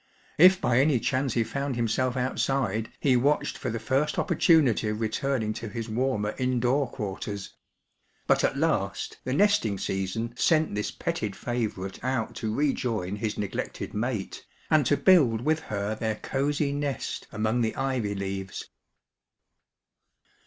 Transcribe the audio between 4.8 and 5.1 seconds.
of